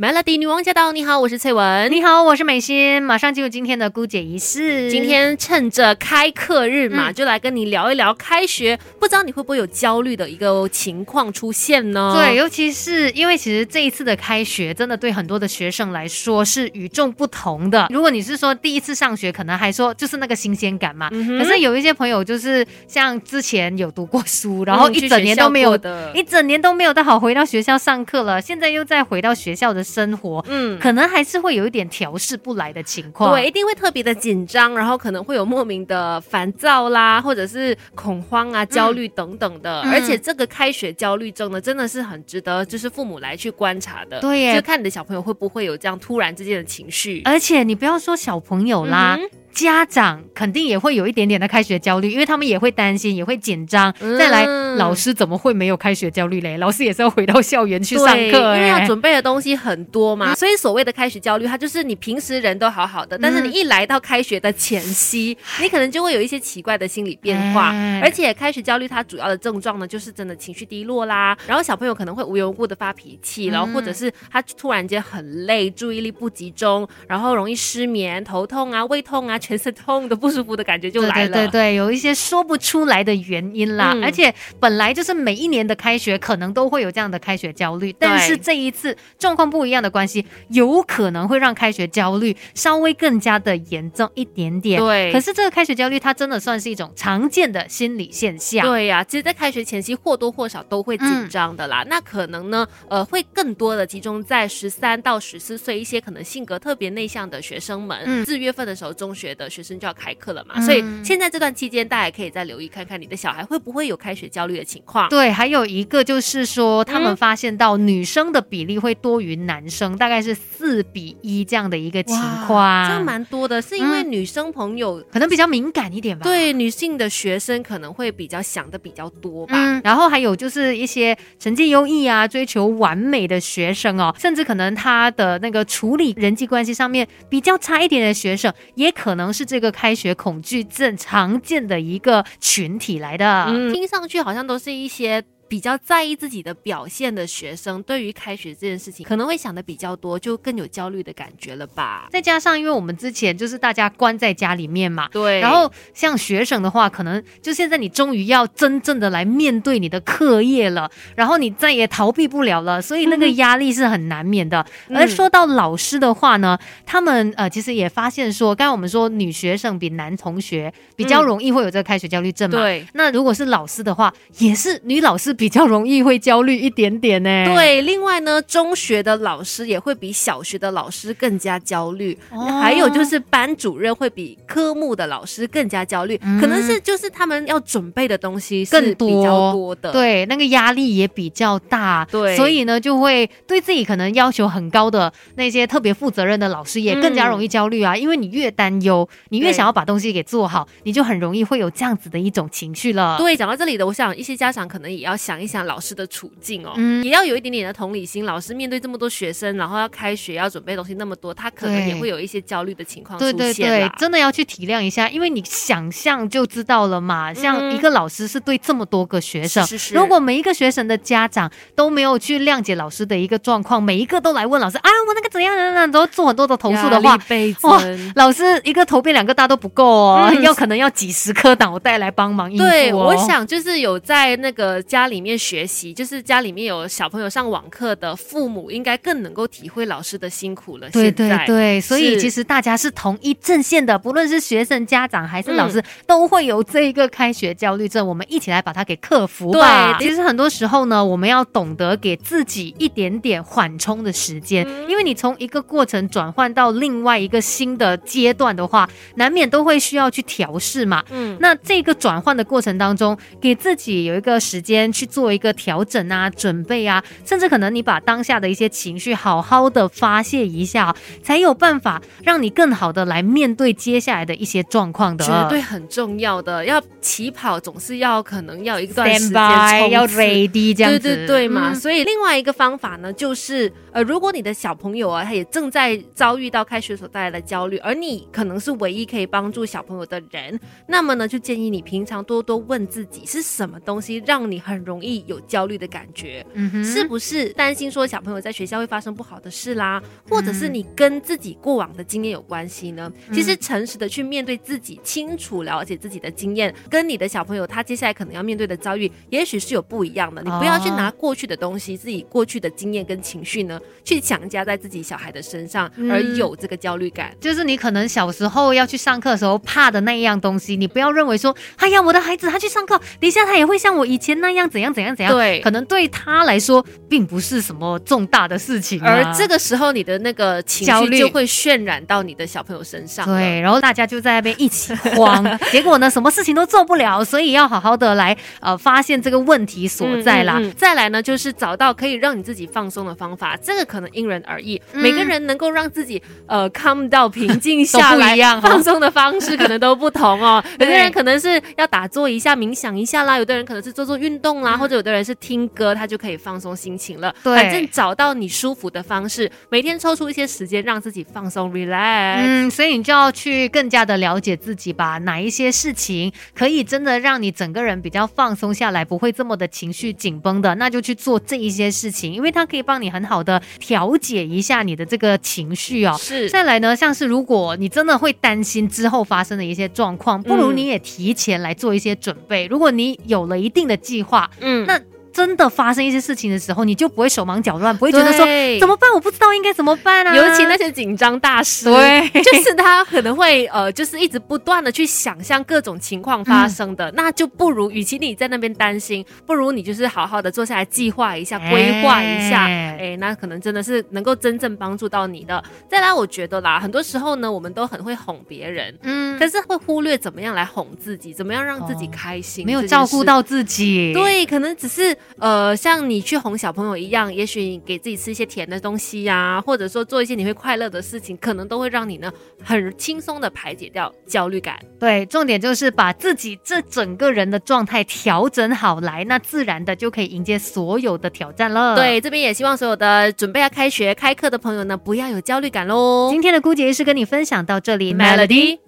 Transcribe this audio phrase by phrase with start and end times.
[0.00, 0.92] Melody 女王驾到！
[0.92, 1.90] 你好，我是翠文。
[1.90, 3.02] 你好，我是美心。
[3.02, 4.88] 马上进入今天的姑姐仪式。
[4.88, 8.78] 今天趁着开课日嘛，就来跟你聊一聊开学。
[9.00, 12.14] 不知道你会不会有焦虑的一个情况出现呢？
[12.16, 17.88] 对，尤其是因为其实这一次的开学，真的对很多的学生来说是与众不同的。
[17.90, 21.10] 如果你是说第一次上学，可能还说就是那个新鲜感嘛。
[21.10, 29.87] 可是有一些朋友就是像之前有读过书，然后一整年都没有的，一整年都没有的好回到学校上课了，现在又再回到学校的。
[29.92, 39.80] 生活，嗯，可能还是会有一点调试不来的情况，对，一定会特别的紧张，然后可能会有莫名的烦躁啦，或者是恐慌啊、焦虑等等的。
[39.82, 47.22] 而且这个开学焦虑症呢，真的是很值得就是父母来去观察的，对，就看你的小朋友会不会有这样突然之间的情绪。
[47.24, 49.18] 而且你不要说小朋友啦。
[49.58, 53.92] 家长肯定也会有一点点的开学焦虑，因为他们也会担心，也会紧张。
[54.16, 56.56] 再来，老师怎么会没有开学焦虑嘞？
[56.58, 60.32] 老师也是要回到校园去上课，因为要准备的东西很多嘛。
[60.36, 67.74] 所以所谓的开学焦虑，它就是你平时人都好好的，但是你一来到开学的前夕，你可能就会有一些奇怪的心理变化。
[68.00, 79.36] 而且开学焦虑它主要的症状呢，就是真的情绪低落啦，然后小朋友可能会无缘无故的发脾气，然后或者是他突然间很累，注意力不集中，然后容易失眠、头痛啊、胃痛啊。
[79.48, 83.96] 全身痛的不舒服的感觉就来了，对对对，有一些说不出来的原因啦。
[84.02, 94.78] 而且本来就是每一年的开学可能都会有这样的开学焦虑，但是这一次状况不一样的关系，有可能会让开学焦虑稍微更加的严重一点点。
[94.78, 98.66] 对，可是这个开学焦虑它真的算是一种常见的心理现象。
[98.66, 101.82] 对呀，其实，在开学前夕或多或少都会紧张的啦。
[101.88, 108.26] 那可能呢，呃，会更多的集中在十三到十四岁一些可能性格特别内向的学生们。
[108.26, 109.27] 四月份的时候，中学。
[109.34, 115.08] 的学生就要开课了嘛，所以现在这段期间，大家可以再留意看看你的小孩会不会有开学焦虑的情况。
[115.08, 126.24] 对，还有一个就是说，他们发现到女生的比例会多于男生，大概是四比一这样的一个情况，这蛮多的，是因为女生朋友可能比较敏感一点吧。
[126.24, 129.80] 对，女性的学生可能会比较想的比较多吧。
[129.84, 139.17] 然后还有就是一些成绩优异啊、追求完美的学生哦，甚至可能他的那个处理人际关系上面比较差一点的学生，也可能。
[139.32, 145.24] 是这个开学恐惧症常见的一个群体来的，听上去好像都是一些。
[145.48, 152.08] 比较在意自己的表现的学生，对于开学这件事情可能会想的比较多，就更有焦虑的感觉了吧。
[152.12, 155.40] 再加上，因为我们之前就是大家关在家里面嘛，对。
[155.40, 164.64] 然后像学生的话，可能就现在你终于要真正的来面对你的课业了，然后你再也逃避不了了，所以那个压力是很难免的。
[164.94, 172.86] 而说到老师的话呢，他们呃其实也发现说，刚刚我们说女学生比男同学比较容易会有这个开学焦虑症嘛，对。
[172.92, 175.37] 那如果是老师的话，也是女老师。
[175.38, 177.44] 比较容易会焦虑一点点呢。
[177.54, 182.18] 对，另外呢，中学的老师也会比小学的老师更加焦虑。
[182.60, 192.04] 还有就是班主任会比科目的老师更加焦虑，可能是就是他们要准备的东西更比较多的，对，那个压力也比较大。
[192.10, 197.96] 对，所以呢，就会对自己可能要求很高的那些特别负责任的老师也更加容易焦虑啊。
[197.96, 203.16] 因为你越担忧，你越想要把东西给做好，你就很容易会有这样子的一种情绪了。
[203.18, 205.38] 对，讲到这里的，我想一些家长可能也要想。
[205.38, 206.74] 一想老师的处境哦，
[207.04, 208.24] 也要有一点点的同理心。
[208.24, 213.36] 老师面对这么多学生，然后要开学，要准备东西那么多，他可能也会有一些焦虑的情况出现。
[213.36, 217.32] 对对对，真的要去体谅一下，因为你想象就知道了嘛。
[217.32, 227.16] 像一个老师是对这么多个学生，如果每一个学生的家长都没有去谅解老师的一个状况，每一个都来问老师啊，我那个怎样怎样，都做很多的投诉的话，
[227.62, 227.80] 哇，
[228.16, 232.64] 老师一个头变两个大都不够哦，要可能要几十颗脑袋来帮忙应付。
[232.64, 235.17] 对，我想就是有在那个家里。
[235.18, 240.88] 里面学习，就是家里面有小朋友上网课的父母，应该更能够体会老师的辛苦了。
[240.90, 248.06] 对对对，所以其实大家是同一阵线的，不论是学生、家长还是老师，都会有这一个开学焦虑症。
[248.06, 249.98] 我们一起来把它给克服吧。
[249.98, 261.04] 其实很多时候呢，我们要懂得给自己一点点缓冲的时间，因为你从一个过程转换到另外一个新的阶段的话，难免都会需要去调试嘛。
[261.10, 265.07] 嗯，那这个转换的过程当中，给自己有一个时间去。
[265.08, 275.24] 做一个调整啊，准备啊，甚至可能你把当下的一些情绪好好的发泄一下，才有办法让你更好的来面对接下来的一些状况的。
[275.24, 281.74] 绝对很重要的，要起跑总是要可能要一段时间要 ready 这样子，对对对嘛。
[281.74, 296.44] 所以另外一个方法呢，就是呃，如果你的小朋友啊，他也正在遭遇到开学所带来的焦虑，而你可能是唯一可以帮助小朋友的人，那么呢，就建议你平常多多问自己，是什么东西让你很容容易有焦虑的感觉。
[296.54, 303.10] 嗯哼是不是担心说小朋友在学校会发生不好的事啦，或者是你跟自己过往的经验有关系呢？
[303.32, 310.42] 其实诚实的去面对自己，清楚了解自己的经验，跟你的小朋友他接下来可能要面对的遭遇，也许是有不一样的。
[310.42, 317.32] 你不要去拿过去的东西、自己过去的经验跟情绪呢，去强加在自己小孩的身上，而有这个焦虑感。
[317.40, 325.34] 就是你可能小时候要去上课的时候怕的那一样东西，你不要认为说，哎呀，我的孩子他去上课，等一下他也会像我以前那样怎样怎样怎样。
[325.34, 325.60] 对。
[325.60, 333.26] 可能对他来说并不是什么重大的事情啊、而这个时候，你的那个情绪就会渲染到你的小朋友身上。
[333.26, 340.54] 对，然后大家就在那边一起慌， 结果呢，什么事情都做不了，所以要好好的来呃发现这个问题所在啦。
[340.58, 340.74] 嗯嗯嗯。
[340.76, 345.02] 再来呢，就是找到可以让你自己放松的方法，这个可能因人而异，嗯。
[345.02, 350.62] 每个人能够让自己呃 calm 到平静下来 不一样哦放松的方式可能都不同哦。
[350.78, 357.34] 有的人可能是要打坐一下、冥想一下啦，有的人可能是做做运动啦，嗯或者有的人是听歌，他就可以放松心情了。
[357.42, 362.36] 对反正找到你舒服的方式，每天抽出一些时间让自己放松 relax。
[362.38, 376.16] 嗯，所以你就要去更加的了解自己吧，哪一些事情可以真的让你整个人比较放松下来，不会这么的情绪紧绷的，那就去做这一些事情，因为它可以帮你很好的调节一下你的这个情绪哦。
[376.18, 382.66] 是再来呢，像是如果你真的会担心之后发生的一些状况，不如嗯你也提前来做一些准备。
[382.66, 384.86] 如果你有了一定的计划，嗯。
[384.86, 385.00] 那
[385.38, 388.44] 真的发生一些事情的时候，你就不会手忙脚乱，不会觉得说
[388.80, 390.34] 怎么办，我不知道应该怎么办啊。
[390.34, 405.62] 尤其那些紧张大师，对 就是他可能会呃，就是一直不断的去想象各种情况发生的，那就不如，与其你在那边担心，不如你就是好好的坐下来计划一下、规划一下，哎哎，那可能真的是能够真正帮助到你的。
[405.88, 408.92] 再来，我觉得啦，很多时候呢，我们都很会哄别人。
[409.02, 414.12] 嗯，可是会忽略怎么样来哄自己，怎么样让自己哦开心，没有照顾到自己。
[414.12, 422.32] 对，可能只是呃，像你去哄小朋友一样，也许你给自己吃一些甜的东西呀、或者说做一些你会快乐的事情，可能都会让你呢
[422.64, 424.78] 很轻松的排解掉焦虑感。
[424.98, 436.28] 对，重点就是把自己这整个人的状态调整好来，那自然的就可以迎接所有的挑战了。，对，这边也希望所有的准备要开学开课的朋友呢，不要有焦虑感喽。
[436.30, 438.78] 今天的姑姐是跟你分享到这里 Melody